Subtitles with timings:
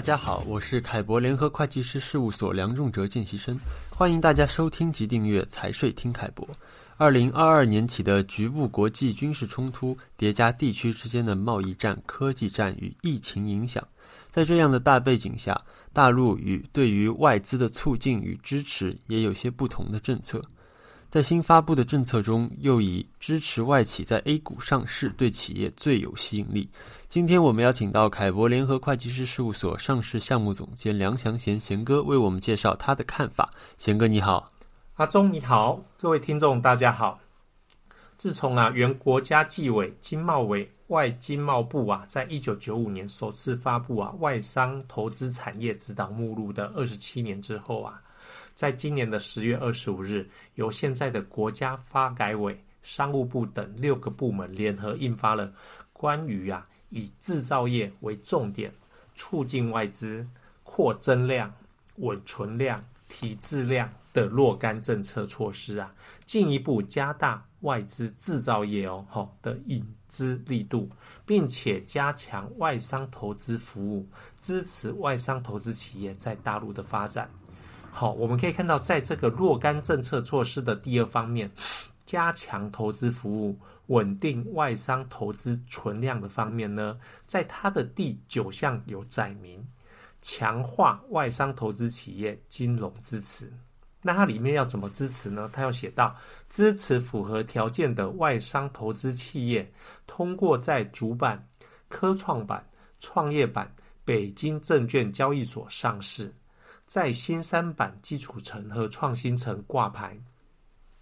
[0.00, 3.54] 大家好，我是凯博联合会计师事务所梁仲哲见习生，
[3.90, 6.48] 欢迎大家收听及订阅财税听凯博。
[6.96, 13.86] 二零二二年起的局部国际军事冲突叠加地区之间的贸易战、科技战与疫情影响，
[14.30, 15.54] 在这样的大背景下，
[15.92, 20.40] 大陆与对于外资的促进与支持也有些不同的政策。
[21.10, 26.70] 在新发布的政策中，又以支持外企在 A 股上市对企业最有吸引力。
[27.08, 33.50] 今天我们邀请到凯博联合会计师事务所上市项目总监梁祥贤贤哥为我们介绍他的看法。
[33.76, 34.48] 贤哥你好，
[34.94, 37.18] 阿忠你好，各位听众大家好。
[38.16, 48.00] 自从啊原国家纪委经贸委外经贸部啊，在一九九五年首次发布啊外商投资产业指导目录的二十七年之后啊。
[48.60, 55.50] 在今年的十月二十五日，由现在的国家发改委、商务部等六个部门联合印发了
[55.94, 58.70] 关于啊以制造业为重点，
[59.14, 60.28] 促进外资
[60.62, 61.50] 扩增量、
[61.96, 65.94] 稳存量、提质量的若干政策措施啊，
[66.26, 70.86] 进一步加大外资制造业哦吼的引资力度，
[71.24, 74.06] 并且加强外商投资服务，
[74.38, 77.26] 支持外商投资企业在大陆的发展。
[77.92, 81.50] 好，我们可以看到，在这个若干政策措施的第二方面，
[82.06, 89.62] 加强投资服务、稳定外商投资存量的方面呢，在它的第九项有载明，
[90.22, 93.52] 强化外商投资企业金融支持。
[94.00, 95.50] 那它里面要怎么支持呢？
[95.52, 96.16] 它要写到，
[96.48, 99.70] 支持符合条件的外商投资企业，
[100.06, 101.46] 通过在主板、
[101.88, 102.64] 科创板、
[102.98, 103.70] 创业板、
[104.06, 106.32] 北京证券交易所上市。
[106.90, 110.18] 在新三板基础层和创新层挂牌，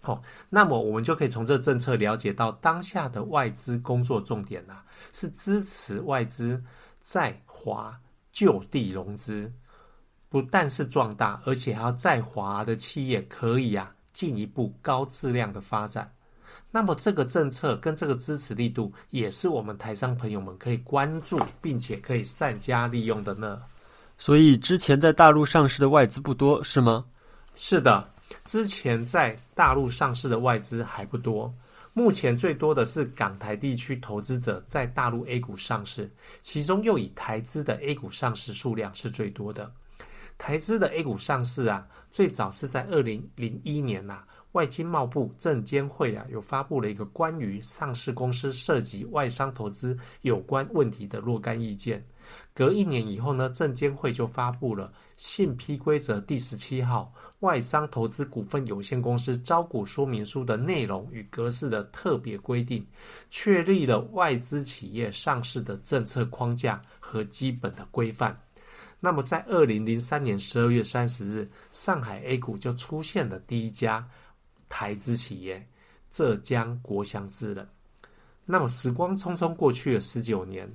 [0.00, 0.20] 好、
[0.50, 6.60] 那么我们就可以从这政策了解到，当下的外资工作重点啊，是支持外资
[7.00, 7.96] 在华
[8.32, 9.52] 就地融资，
[10.28, 16.12] 不但是壮大，而且还要在华的企业可以啊进一步高质量的发展。
[16.72, 23.62] 那么这个政策跟这个支持力度，也是我们台商朋友们可以关注，并且可以善加利用的呢。
[24.18, 27.04] 所以之前在大陆上市的外资不多，是吗？
[27.54, 28.08] 是的，
[28.44, 31.52] 之前在大陆上市的外资还不多。
[31.92, 36.10] 目前最多的是港台地区投资者在大陆 A 股上市，
[36.42, 39.72] 其中又以台资的 A 股上市数量是最多的。
[40.36, 52.04] 台资的 A 股上市啊，最早是在二零零一年呐、外经贸部证监会啊，有发布了一个关于上市公司涉及外商投资有关问题的若干意见。
[52.54, 62.86] 隔一年以后呢，证监会就发布了信批规则第十七号外商投资股份有限公司招股说明书的内容与格式的特别规定，
[63.30, 68.38] 确立了外资企业上市的政策框架和基本的规范。
[68.98, 74.08] 那么，在二零零三年十二月三十日，上海 A 股就出现了第一家
[74.70, 75.64] 台资企业
[76.10, 77.68] 浙江国祥资了。
[78.46, 80.66] 那么，时光匆匆过去了十九年。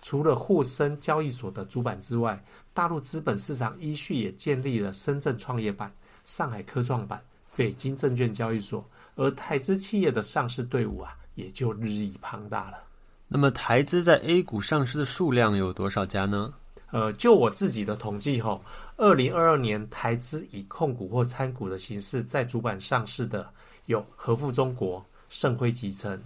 [0.00, 5.92] 除了沪深交易所的主板之外，大陆资本市场依序也建立了深圳创业板、
[6.24, 7.22] 上海科创板、
[7.54, 8.82] 北京证券交易所，
[9.16, 12.78] 而台资企业的上市队伍啊，也就日益庞大了。
[13.28, 16.52] 那么，台资在 A 股上市的数量有多少家呢？
[16.90, 18.60] 呃，就我自己的统计吼，
[18.96, 23.48] 二零二二年台资以控股或参股的形式在主板上市的
[23.86, 26.20] 有合富中国、盛辉集成，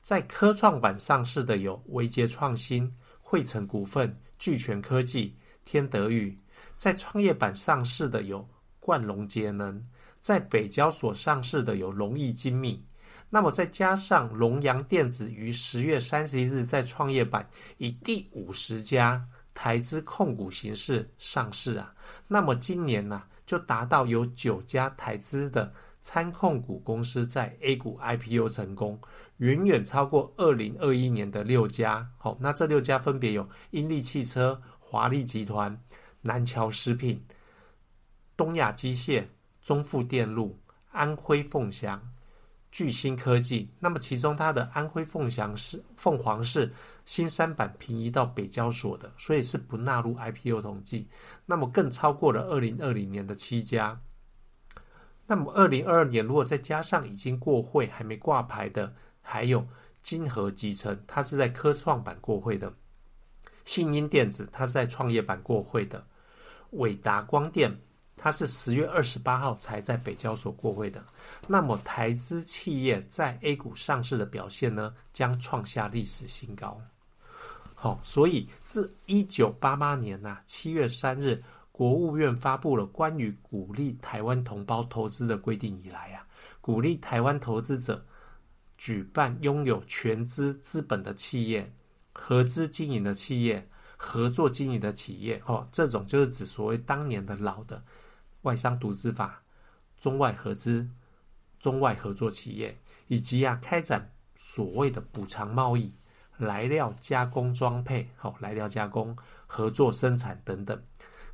[0.00, 2.90] 在科创板上市的有维杰创新。
[3.30, 6.34] 汇成股份、聚全科技、天德裕，
[6.76, 8.48] 在创业板上市的有
[8.80, 9.86] 冠龙节能，
[10.22, 12.82] 在北交所上市的有隆益精密。
[13.28, 17.46] 那么再加上龙洋电子于十月三十一日在创业板
[17.76, 19.22] 以第五十家
[19.52, 21.94] 台资控股形式上市啊，
[22.26, 25.70] 那么今年呢、啊、就达到有九家台资的
[26.08, 28.98] 参控股公司在 A 股 IPO 成功。
[29.36, 35.78] 远远超过二零二一年的六家，好，那这六家分别有英利汽车、华丽集团、
[36.22, 37.22] 南桥食品、
[38.38, 39.24] 东亚机械、
[39.60, 40.58] 中富电路、
[40.92, 42.00] 安徽凤翔、
[42.72, 43.70] 巨星科技。
[43.78, 46.72] 那么其中它的安徽凤翔是凤凰是
[47.04, 51.06] 新三板平移到北交所的，所以是不纳入 IPO 统计。
[51.44, 54.00] 那么更超过了二零二零年的七家。
[55.28, 58.92] 那么二零二二年如果再加上已经过会还没挂牌的。
[59.30, 59.62] 还有
[60.00, 62.72] 金河集成，它是在科创板过会的；
[63.66, 66.02] 信鹰电子，它是在创业板过会的；
[66.70, 67.70] 伟达光电，
[68.16, 71.04] 它是十月二十八号才在北交所过会的。
[71.46, 76.80] 那么台资企业在 A 股上市的表现呢，将创下历史新高。
[77.74, 81.42] 好，所以自一九八八年呐七月三日，
[81.78, 86.26] 国务院发布了关于鼓励台湾同胞投资的规定以来啊，
[86.60, 88.04] 鼓励台湾投资者
[88.76, 91.72] 举办拥有全资资本的企业、
[92.12, 97.80] 合资经营的企业、合作经营的企业，哦，这种就是指所谓当年的老的
[98.42, 99.40] 外商独资法、
[99.96, 100.90] 中外合资、
[101.60, 102.76] 中外合作企业，
[103.06, 105.92] 以及啊开展所谓的补偿贸易。
[106.38, 109.16] 来料加工装配，好，来料加工、
[109.46, 110.80] 合作生产等等。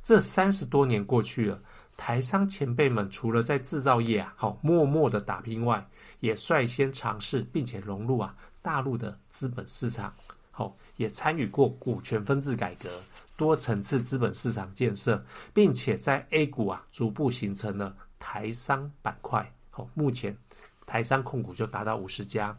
[0.05, 1.59] 这三十多年过去了，
[1.97, 5.83] 台商前辈们除了在制造业啊，好默默的打拼外，
[6.19, 10.13] 也率先尝试并且融入啊大陆的资本市场，
[10.51, 12.87] 好，也参与过股权分置改革、
[13.35, 15.25] 多层次资本市场建设，
[15.55, 19.51] 并且在 A 股啊逐步形成了台商板块。
[19.71, 20.37] 好，目前
[20.85, 22.55] 台商控股就达到五十家，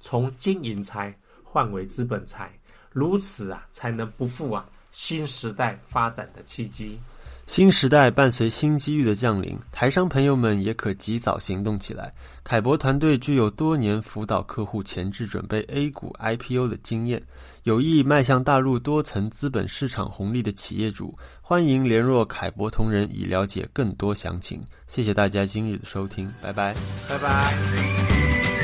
[0.00, 1.18] 从经营财。
[1.48, 2.52] 换为资本财，
[2.90, 4.68] 如此啊，才能不负啊
[4.98, 6.98] 新时代发展的契机。
[7.44, 12.10] 新时代伴随新机遇的降临，台商朋友们也可及早行动起来。
[12.42, 17.22] 凯博团队具有多年辅导客户前置准备 A 股 IPO 的经验，
[17.64, 24.60] 有意迈向大陆多层资本市场红利的企业主，欢迎联络凯博同仁以了解更多详情。
[24.86, 26.74] 谢谢大家今日的收听，拜拜，
[27.06, 28.55] 拜拜。